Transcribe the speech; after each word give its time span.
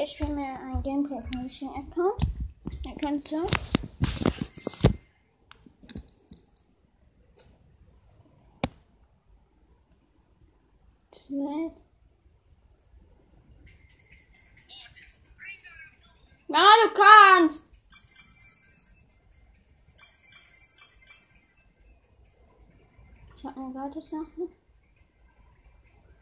Jetzt 0.00 0.14
spielen 0.14 0.34
wir 0.34 0.58
ein 0.58 0.82
Gameplay 0.82 1.20
von 1.20 1.46
dem 1.46 1.68
Account. 1.76 2.22
Dann 2.84 2.96
kannst 2.96 3.32
du. 3.32 3.36
Schnell. 11.14 11.72
Ja, 16.48 16.66
du 16.82 16.94
kannst! 16.94 17.64
Ich 23.36 23.44
hab 23.44 23.54
nur 23.54 23.70
Gratis-Sachen. 23.74 24.48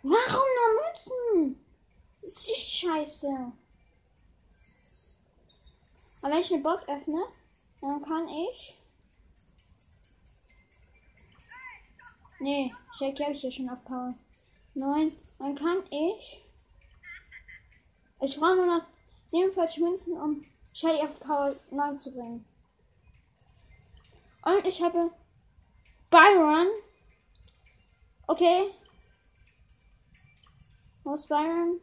Warum 0.02 0.48
nur 0.56 1.45
Mützen? 1.45 1.64
Das 2.20 2.48
ist 2.48 2.72
scheiße. 2.72 3.52
Aber 6.28 6.37
wenn 6.37 6.42
ich 6.42 6.52
eine 6.52 6.62
Box 6.62 6.87
öffne, 6.87 7.24
dann 7.80 8.02
kann 8.02 8.28
ich. 8.28 8.74
Nee, 12.38 12.70
Jackie 12.98 13.23
habe 13.23 13.32
ich 13.32 13.42
ja 13.42 13.50
schon 13.50 13.70
auf 13.70 13.82
Power. 13.82 14.14
Nein, 14.74 15.12
dann 15.38 15.55
kann 15.55 15.83
ich. 15.91 16.42
Ich 18.20 18.38
brauche 18.38 18.56
nur 18.56 18.66
noch 18.66 18.84
47 19.28 19.78
Münzen, 19.78 20.20
um 20.20 20.45
Shelly 20.74 21.00
auf 21.00 21.19
Power 21.19 21.56
9 21.70 21.98
zu 21.98 22.12
bringen. 22.12 22.45
Und 24.42 24.66
ich 24.66 24.83
habe 24.83 25.10
Byron. 26.10 26.66
Okay. 28.27 28.74
Wo 31.05 31.14
ist 31.14 31.27
Byron? 31.27 31.80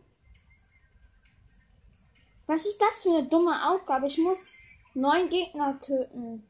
Was 2.47 2.65
ist 2.65 2.81
das 2.81 3.03
für 3.03 3.17
eine 3.17 3.27
dumme 3.27 3.71
Aufgabe? 3.71 4.07
Ich 4.07 4.17
muss 4.17 4.51
neun 4.93 5.29
Gegner 5.29 5.79
töten. 5.79 6.47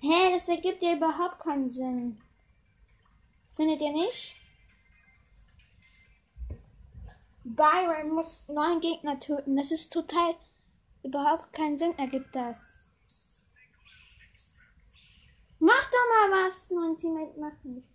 Hä, 0.00 0.32
das 0.32 0.48
ergibt 0.48 0.82
ja 0.82 0.94
überhaupt 0.94 1.40
keinen 1.40 1.68
Sinn. 1.68 2.20
Findet 3.56 3.80
ihr 3.80 3.92
nicht? 3.92 4.36
Byron 7.44 8.10
muss 8.12 8.48
neun 8.48 8.80
Gegner 8.80 9.18
töten. 9.18 9.56
Das 9.56 9.70
ist 9.70 9.92
total 9.92 10.34
überhaupt 11.02 11.52
keinen 11.52 11.78
Sinn, 11.78 11.96
ergibt 11.98 12.34
das. 12.34 12.90
Mach 15.58 15.90
doch 15.90 16.30
mal 16.30 16.46
was! 16.46 16.70
Mein 16.70 16.96
Teammate 16.98 17.40
macht 17.40 17.64
nichts. 17.64 17.94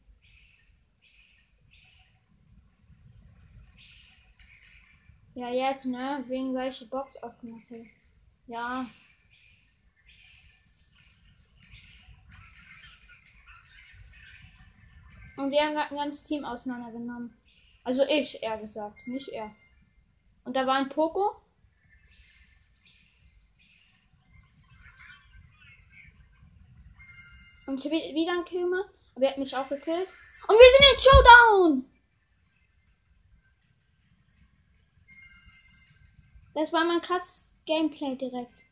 Ja, 5.40 5.48
jetzt, 5.48 5.86
ne? 5.86 6.22
Wegen 6.28 6.54
welche 6.54 6.86
Box 6.88 7.16
aufgemacht 7.24 7.72
hat. 7.72 7.86
Ja. 8.48 8.86
Und 15.38 15.52
wir 15.52 15.62
haben 15.62 15.78
ein 15.78 15.96
ganzes 15.96 16.26
Team 16.26 16.44
auseinandergenommen. 16.44 17.34
Also 17.86 18.04
ich, 18.04 18.44
eher 18.44 18.58
gesagt, 18.58 19.08
nicht 19.08 19.30
er. 19.30 19.56
Und 20.44 20.58
da 20.58 20.68
war 20.68 20.76
ein 20.76 20.90
Poco. 20.90 21.38
Und 27.66 27.78
ich 27.78 27.86
habe 27.86 27.96
wieder 27.96 28.34
einen 28.34 28.44
Kill 28.44 28.64
gemacht. 28.64 28.90
Aber 29.16 29.24
er 29.24 29.32
hat 29.32 29.38
mich 29.38 29.56
auch 29.56 29.70
gekillt. 29.70 30.10
Und 30.50 30.56
wir 30.56 30.70
sind 30.70 30.92
in 30.92 31.00
Showdown! 31.00 31.99
Das 36.60 36.74
war 36.74 36.84
mein 36.84 37.02
krasses 37.02 37.50
Gameplay 37.66 38.18
direkt. 38.18 38.66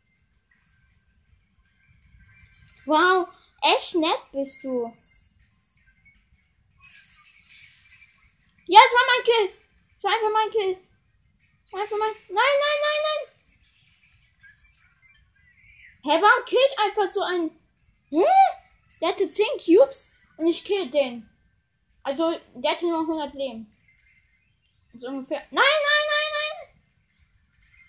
Wow, 2.86 3.30
echt 3.62 3.96
nett 3.96 4.20
bist 4.34 4.62
du. 4.62 4.94
Ja, 8.66 8.80
es 8.86 8.94
war 8.94 9.06
mein 9.08 9.24
Kill. 9.24 9.50
Es 9.98 10.04
war 10.04 10.12
einfach 10.12 10.32
mein 10.34 10.52
Kill. 10.52 10.78
Es 11.66 11.72
war 11.72 11.80
einfach 11.80 11.98
mein. 11.98 12.12
Nein, 12.28 12.58
nein, 12.60 12.80
nein, 12.84 13.02
nein. 13.08 13.24
Hä, 16.04 16.12
hey, 16.12 16.22
warum 16.22 16.46
kill 16.46 16.60
ich 16.70 16.80
einfach 16.80 17.08
so 17.08 17.22
einen. 17.22 17.52
Hä? 18.10 18.26
Der 19.00 19.10
hatte 19.10 19.32
10 19.32 19.46
Cubes 19.64 20.12
und 20.36 20.48
ich 20.48 20.66
kill 20.66 20.92
den. 20.92 21.30
Also, 22.04 22.38
der 22.54 22.72
hatte 22.72 22.86
nur 22.86 23.00
100 23.00 23.34
Leben. 23.34 23.74
So 24.94 25.08
ungefähr. 25.08 25.40
Nein, 25.40 25.52
nein, 25.52 25.64
nein, 25.64 26.08
nein. 26.10 26.17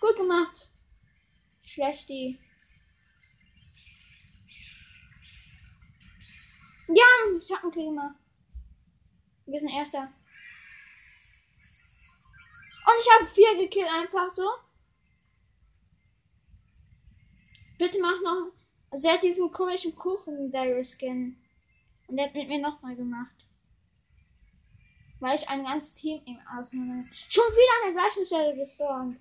Gut 0.00 0.16
gemacht. 0.16 0.70
Schlecht 1.64 2.08
die. 2.08 2.38
Ja, 6.88 7.04
ich 7.38 7.52
hab 7.52 7.62
einen 7.62 7.72
Kill 7.72 7.86
gemacht. 7.86 8.16
Wir 9.46 9.60
sind 9.60 9.70
Erster. 9.70 10.12
Und 12.86 12.94
ich 13.00 13.10
habe 13.12 13.26
vier 13.26 13.56
gekillt, 13.56 13.88
einfach 13.92 14.32
so. 14.32 14.48
Bitte 17.78 18.00
mach 18.00 18.20
noch. 18.22 18.52
Also 18.90 19.08
er 19.08 19.14
hat 19.14 19.22
diesen 19.22 19.52
komischen 19.52 19.94
Kuchen 19.94 20.50
Skin. 20.84 21.36
Und 22.06 22.16
der 22.16 22.26
hat 22.26 22.34
mit 22.34 22.48
mir 22.48 22.58
nochmal 22.60 22.96
gemacht. 22.96 23.36
Weil 25.20 25.34
ich 25.34 25.48
ein 25.48 25.64
ganzes 25.64 25.94
Team 25.94 26.22
ihm 26.24 26.40
ausnehme. 26.56 27.04
Schon 27.28 27.44
wieder 27.44 27.86
an 27.86 27.92
der 27.92 28.00
gleichen 28.00 28.26
Stelle 28.26 28.56
gespawnt. 28.56 29.18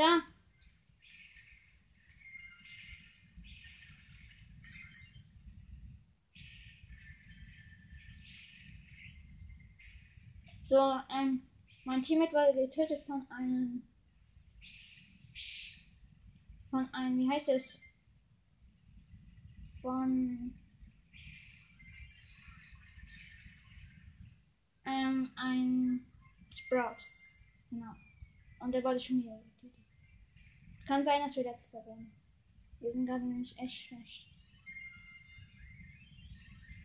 Da. 0.00 0.22
So, 10.64 11.00
ähm, 11.10 11.42
mein 11.84 12.02
Teammate 12.02 12.32
wurde 12.32 12.66
getötet 12.66 13.02
von 13.02 13.26
einem, 13.28 13.82
von 16.70 16.88
einem, 16.94 17.18
wie 17.18 17.30
heißt 17.30 17.50
es? 17.50 17.82
Von, 19.82 20.54
ähm, 24.86 25.30
ein 25.36 26.06
Sprout. 26.50 27.04
Genau. 27.68 27.92
Und 28.60 28.72
der 28.72 28.82
wurde 28.82 28.98
schon 28.98 29.22
getötet. 29.22 29.79
Kann 30.90 31.04
sein, 31.04 31.20
dass 31.20 31.36
wir 31.36 31.44
letzter 31.44 31.86
werden. 31.86 32.10
Wir 32.80 32.90
sind 32.90 33.06
gerade 33.06 33.24
nämlich 33.24 33.56
echt 33.60 33.86
schlecht. 33.86 34.26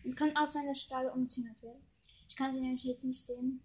Es 0.07 0.15
kann 0.15 0.37
auch 0.37 0.47
sein, 0.47 0.67
dass 0.67 0.79
Stahl 0.79 1.09
umziehen 1.09 1.55
wird. 1.61 1.81
Ich 2.29 2.35
kann 2.35 2.53
sie 2.53 2.61
nämlich 2.61 2.83
jetzt 2.83 3.03
nicht 3.03 3.19
sehen. 3.19 3.63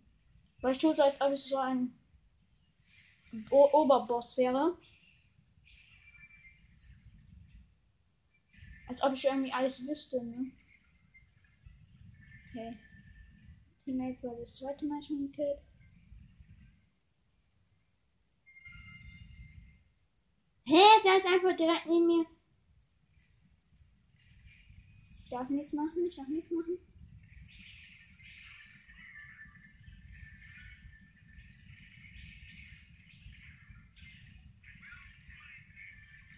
Weil 0.63 0.73
ich 0.73 0.79
tue 0.79 0.95
so, 0.95 1.03
als 1.03 1.21
ob 1.21 1.35
ich 1.35 1.43
so 1.43 1.59
ein 1.59 1.93
o 3.51 3.69
Oberboss 3.71 4.39
wäre. 4.39 4.79
Als 8.89 9.03
ob 9.03 9.13
ich 9.13 9.25
irgendwie 9.27 9.53
alles 9.53 9.87
wüsste, 9.87 10.25
ne? 10.25 10.53
Okay. 12.49 12.79
Teammate 13.85 14.23
wurde 14.23 14.41
das 14.41 14.57
zweite 14.57 14.87
Mal 14.87 15.03
schon 15.03 15.31
gekillt. 15.31 15.61
Hä, 20.71 20.77
hey, 20.77 21.03
der 21.03 21.17
ist 21.17 21.27
einfach 21.27 21.57
direkt 21.57 21.87
neben 21.87 22.07
mir. 22.07 22.25
Ich 25.25 25.29
darf 25.29 25.49
nichts 25.49 25.73
machen, 25.73 26.07
ich 26.07 26.15
darf 26.15 26.29
nichts 26.29 26.49
machen. 26.53 26.79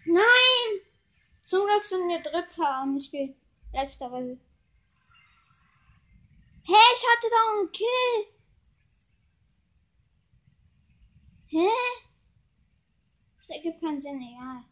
Nein! 0.05 0.81
Zum 1.43 1.67
Glück 1.67 1.85
sind 1.85 2.09
wir 2.09 2.19
Dritter 2.23 2.81
und 2.81 2.97
ich 2.97 3.11
bin 3.11 3.35
letzter, 3.71 4.11
weil. 4.11 4.39
Hä, 6.63 6.73
hey, 6.73 6.93
ich 6.95 7.05
hatte 7.07 7.29
da 7.29 7.59
einen 7.59 7.71
Kill! 7.71 8.25
Hä? 11.49 11.69
Das 13.45 13.57
ergibt 13.57 13.81
keinen 13.81 13.99
Sinn, 13.99 14.21
egal. 14.21 14.63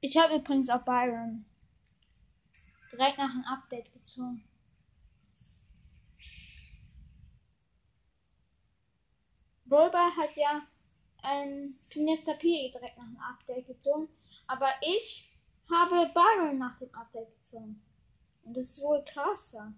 Ich 0.00 0.16
habe 0.16 0.34
übrigens 0.34 0.68
auch 0.68 0.82
Byron 0.82 1.44
direkt 2.90 3.18
nach 3.18 3.30
einem 3.30 3.44
Update 3.44 3.92
gezogen. 3.92 4.42
Bulba 9.64 10.10
hat 10.16 10.36
ja 10.36 10.66
Mr. 11.22 12.34
P 12.40 12.72
direkt 12.72 12.98
nach 12.98 13.04
dem 13.04 13.20
Update 13.20 13.68
gezogen, 13.68 14.08
aber 14.48 14.70
ich 14.80 15.38
habe 15.70 16.12
Byron 16.12 16.58
nach 16.58 16.76
dem 16.80 16.92
Update 16.92 17.32
gezogen. 17.36 17.80
Und 18.42 18.56
das 18.56 18.70
ist 18.70 18.82
wohl 18.82 19.04
krasser. 19.04 19.72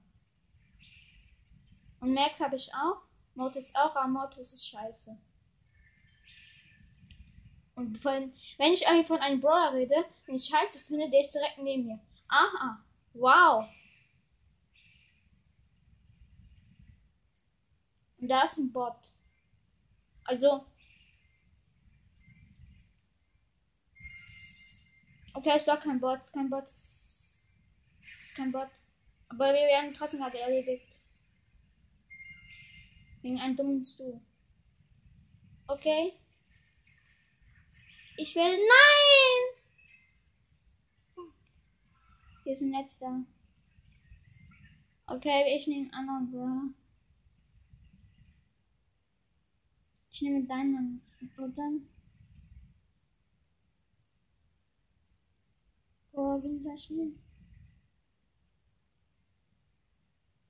Und 2.00 2.14
Max 2.14 2.40
habe 2.40 2.56
ich 2.56 2.72
auch. 2.74 3.02
Mortis 3.34 3.74
auch, 3.74 3.94
aber 3.94 4.08
Mortis 4.08 4.54
ist 4.54 4.66
scheiße. 4.66 5.18
Und 7.78 7.96
von, 7.98 8.32
wenn 8.56 8.72
ich 8.72 8.82
irgendwie 8.82 9.06
von 9.06 9.20
einem 9.20 9.40
Brawler 9.40 9.72
rede, 9.72 10.04
den 10.26 10.34
ich 10.34 10.46
scheiße 10.46 10.80
finde, 10.80 11.08
der 11.08 11.20
ist 11.20 11.32
direkt 11.32 11.58
neben 11.58 11.86
mir. 11.86 12.00
Aha. 12.26 12.84
Wow. 13.14 13.68
Und 18.20 18.26
da 18.26 18.42
ist 18.42 18.58
ein 18.58 18.72
Bot. 18.72 18.96
Also. 20.24 20.66
Okay, 25.34 25.56
ist 25.56 25.68
doch 25.68 25.80
kein 25.80 26.00
Bot, 26.00 26.18
ist 26.24 26.32
kein 26.32 26.50
Bot. 26.50 26.64
Ist 26.64 28.34
kein 28.36 28.50
Bot. 28.50 28.70
Aber 29.28 29.54
wir 29.54 29.68
werden 29.68 29.94
trotzdem 29.94 30.18
gerade 30.18 30.40
erledigt. 30.40 30.84
Wegen 33.22 33.38
einem 33.38 33.54
dummen 33.54 33.84
Stuhl. 33.84 34.20
Okay. 35.68 36.18
Ich 38.20 38.34
will. 38.34 38.42
Nein! 38.42 39.44
Hier 42.42 42.52
ist 42.52 42.62
ein 42.62 42.72
letzter. 42.72 43.24
Okay, 45.06 45.56
ich 45.56 45.68
nehme 45.68 45.92
anderen 45.92 46.30
Brawler. 46.30 46.74
Ich 50.10 50.22
nehme 50.22 50.44
deinen 50.46 51.00
oder? 51.38 51.70
Oh, 56.10 56.42
wen 56.42 56.60
soll 56.60 56.74
ich 56.74 56.90
nehmen? 56.90 57.22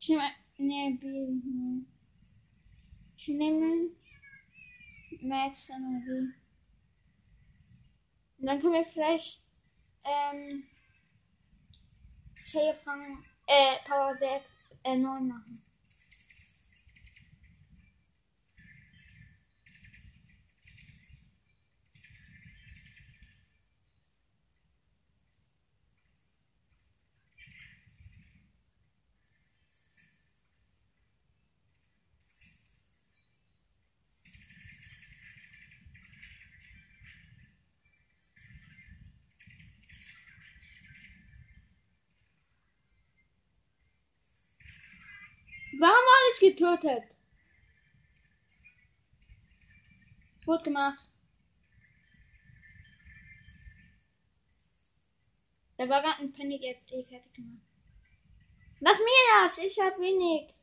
Ich 0.00 0.08
nehme. 0.08 0.22
Nee, 0.56 0.96
Bill. 0.98 1.42
Nee. 1.44 1.84
Ich 3.18 3.28
nehme. 3.28 3.90
Max 5.20 5.68
Energie. 5.68 6.32
Und 8.38 8.46
dann 8.46 8.60
können 8.60 8.74
wir 8.74 8.84
vielleicht. 8.84 9.42
Ähm. 10.04 10.64
Shell 12.34 12.72
fangen. 12.72 13.18
Äh, 13.46 13.76
Power 13.86 14.16
6. 14.16 14.44
Äh, 14.84 14.96
9 14.96 15.28
machen. 15.28 15.67
Alles 46.28 46.40
getötet? 46.40 47.04
Gut 50.44 50.62
gemacht. 50.62 51.08
Da 55.78 55.88
war 55.88 56.02
gerade 56.02 56.20
ein 56.20 56.32
hat 56.68 56.90
die 56.90 57.04
fertig 57.04 57.32
gemacht. 57.32 57.62
Lass 58.80 58.98
mir 58.98 59.42
das, 59.42 59.58
ich 59.58 59.78
hab 59.80 59.98
wenig. 59.98 60.54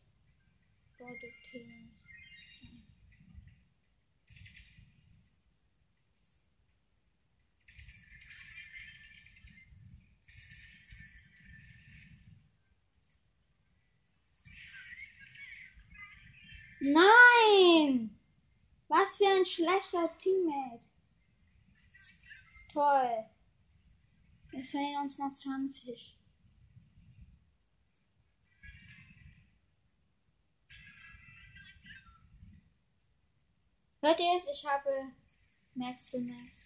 Produkte. 0.97 1.84
Nein! 16.85 18.15
Was 18.87 19.17
für 19.17 19.27
ein 19.27 19.45
schlechter 19.45 20.07
Teammate. 20.19 20.83
Toll. 22.71 23.25
Wir 24.51 24.61
fehlen 24.61 25.01
uns 25.01 25.17
noch 25.17 25.33
20. 25.33 26.19
Hört 34.01 34.19
ihr 34.19 34.37
es? 34.37 34.47
Ich 34.47 34.69
habe 34.69 35.11
Max 35.73 36.11
gemerkt. 36.11 36.64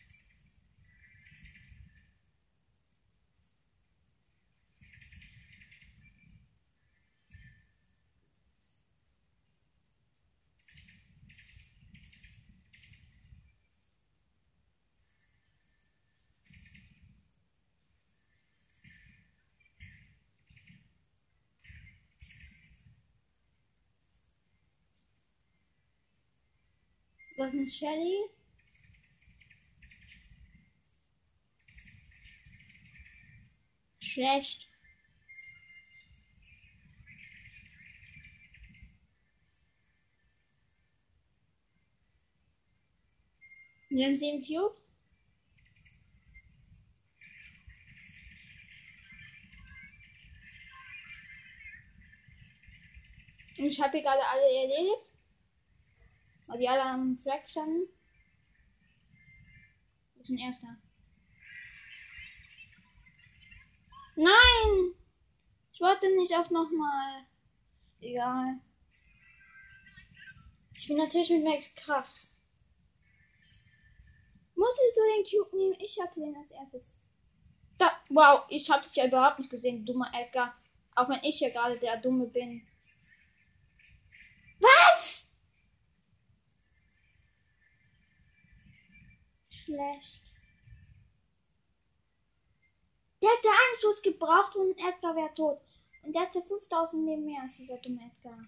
Ist 27.52 27.78
Shelly? 27.78 28.30
Schlecht. 34.00 34.68
Wir 43.90 44.06
haben 44.06 44.16
sieben 44.16 44.46
Cubes. 44.46 44.78
Ich 53.58 53.82
habe 53.82 53.92
hier 53.92 54.02
gerade 54.04 54.26
alle 54.26 54.44
erledigt. 54.44 55.09
Weil 56.50 56.58
die 56.58 56.68
alle 56.68 56.84
am 56.84 57.18
Fleck 57.18 57.48
standen. 57.48 57.88
Das 60.16 60.30
ist 60.30 60.36
ein 60.36 60.40
erster. 60.40 60.78
Nein! 64.16 64.96
Ich 65.72 65.80
wollte 65.80 66.14
nicht 66.18 66.36
auf 66.36 66.50
nochmal. 66.50 67.26
Egal. 68.02 68.60
Ich 70.74 70.88
bin 70.88 70.98
natürlich 70.98 71.30
mit 71.30 71.44
Max 71.44 71.76
krass. 71.76 72.34
Muss 74.56 74.78
ich 74.88 74.96
so 74.96 75.02
den 75.04 75.24
Cube 75.24 75.56
nehmen? 75.56 75.80
Ich 75.80 75.98
hatte 76.02 76.20
den 76.20 76.36
als 76.36 76.52
erstes. 76.52 76.98
Da, 77.78 77.92
wow, 78.10 78.46
ich 78.50 78.70
habe 78.70 78.84
dich 78.84 78.96
ja 78.96 79.06
überhaupt 79.06 79.40
nicht 79.40 79.52
gesehen, 79.52 79.86
dummer 79.86 80.12
Edgar. 80.14 80.54
Auch 80.96 81.08
wenn 81.08 81.24
ich 81.24 81.40
ja 81.40 81.50
gerade 81.50 81.80
der 81.80 81.98
Dumme 81.98 82.26
bin. 82.26 82.68
Was? 84.60 85.19
Schlecht. 89.70 90.24
Der 93.22 93.30
hätte 93.30 93.50
einen 93.50 93.82
Schuss 93.82 94.02
gebraucht 94.02 94.56
und 94.56 94.78
Edgar 94.78 95.16
wäre 95.16 95.34
tot. 95.34 95.62
Und 96.04 96.14
der 96.14 96.24
hatte 96.24 96.42
5000 96.42 97.06
Leben 97.06 97.26
mehr 97.26 97.42
als 97.42 97.58
dieser 97.58 97.78
dumme 97.78 98.02
Edgar. 98.06 98.40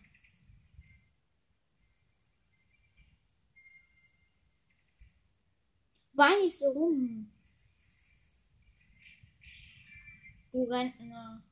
Wein 6.13 6.42
nicht 6.42 6.58
so 6.58 6.72
rum. 6.72 7.32
Du 10.51 10.63
Rentner. 10.63 11.44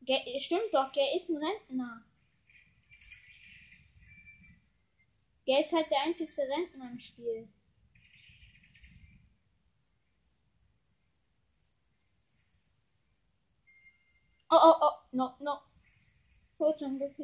Der, 0.00 0.40
stimmt 0.40 0.72
doch, 0.72 0.90
der 0.92 1.14
ist 1.14 1.28
ein 1.28 1.36
Rentner. 1.36 2.04
Der 5.46 5.60
ist 5.60 5.72
halt 5.72 5.90
der 5.90 6.02
einzigste 6.02 6.42
Rentner 6.42 6.90
im 6.90 6.98
Spiel. 6.98 7.48
Oh, 14.52 14.56
oh, 14.56 14.74
oh, 14.80 14.92
no, 15.12 15.34
no. 15.40 15.58
Gut, 16.58 16.76
zum 16.78 16.98
Glück. 16.98 17.14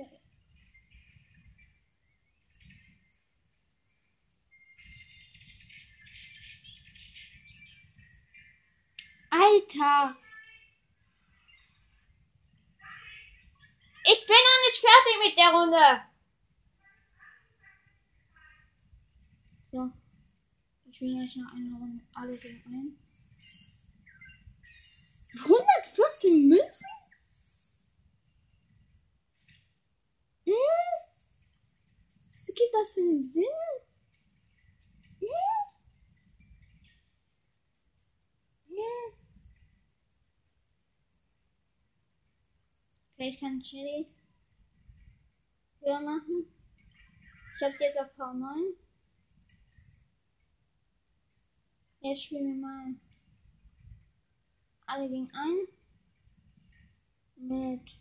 Alter! 9.31 10.17
Ich 14.09 14.27
bin 14.27 14.37
noch 14.37 14.61
nicht 14.65 14.81
fertig 14.81 15.17
mit 15.25 15.37
der 15.37 15.51
Runde. 15.51 16.17
So. 19.73 19.91
Ich 20.97 21.03
will 21.03 21.21
jetzt 21.23 21.37
noch 21.37 21.53
eine 21.53 21.77
Runde 21.77 22.03
alle 22.15 22.35
gegen 22.35 22.65
ein. 22.65 22.99
114 25.43 26.49
Münzen? 26.49 26.89
Äh? 30.47 30.53
Was 32.33 32.47
gibt 32.47 32.73
das 32.73 32.93
für 32.93 33.01
einen 33.01 33.27
Sinn? 33.27 33.45
Äh? 35.21 35.27
Äh? 38.71 39.13
Vielleicht 43.17 43.41
kann 43.41 43.61
Chili 43.61 44.07
höher 45.83 46.01
machen. 46.01 46.47
Ich 47.55 47.63
hab's 47.63 47.81
jetzt 47.81 48.01
auf 48.01 48.09
V9. 48.17 48.86
Jetzt 52.07 52.27
spielen 52.27 52.47
wir 52.47 52.55
mal 52.55 52.95
alle 54.87 55.09
gegen 55.09 55.29
ein. 55.33 55.67
Mit. 57.35 57.99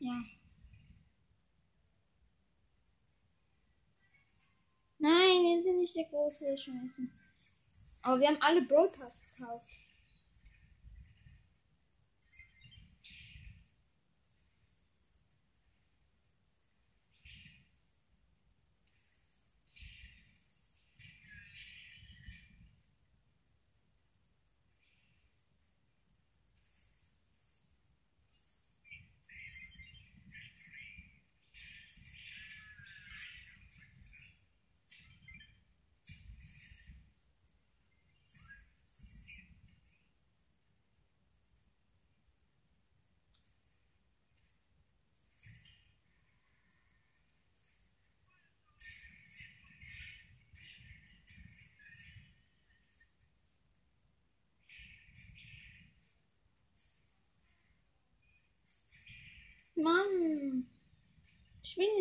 Ja. 0.00 0.24
Nein, 4.98 5.42
wir 5.44 5.62
sind 5.62 5.78
nicht 5.78 5.94
der 5.94 6.06
große 6.06 6.58
Schmeißen. 6.58 7.12
Aber 8.02 8.20
wir 8.20 8.26
haben 8.26 8.42
alle 8.42 8.66
Brawl 8.66 8.90
gekauft. 8.90 9.68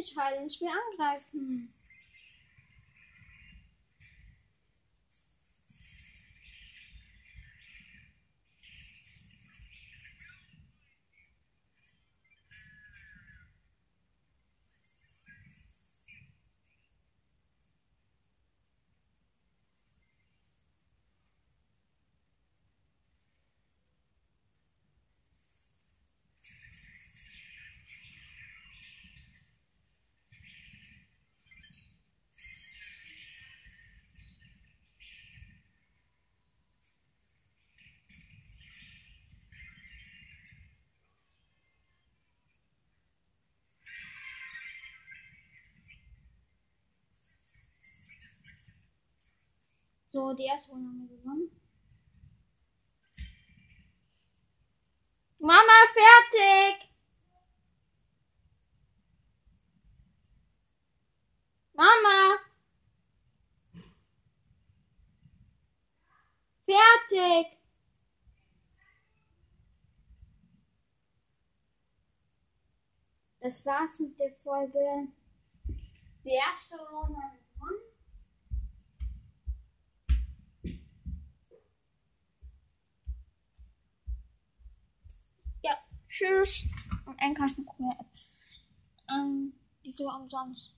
Ich 0.05 0.17
will 0.17 0.43
nicht 0.43 0.59
will 0.59 0.73
angreifen. 0.91 1.69
So, 50.13 50.31
die 50.31 50.45
erste 50.45 50.69
Runde 50.69 50.89
haben 50.89 51.09
wir 51.09 51.17
gewonnen. 51.17 51.49
Mama, 55.39 55.87
fertig! 55.91 56.87
Mama! 61.73 62.37
Fertig! 66.61 67.57
Das 73.39 73.65
war's 73.65 73.99
mit 73.99 74.19
der 74.19 74.31
Folge. 74.35 75.07
Die 76.23 76.29
erste 76.29 76.77
Runde 76.77 77.17
haben 77.19 77.33
wir 77.33 77.53
gewonnen. 77.55 77.92
Tschüss. 86.13 86.69
Und 87.07 87.17
Enka 87.17 87.45
ist 87.45 87.57
eine 87.57 87.65
coole 87.65 87.95
App. 87.99 88.05
Ähm, 89.09 89.51
die 89.83 89.89
ist 89.89 89.97
so 89.97 90.07
umsonst. 90.11 90.75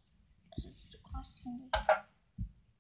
Das 0.56 0.64
ist 0.64 0.90
so 0.90 0.98
krass, 1.00 1.30
finde 1.44 1.66
ich. 1.66 2.15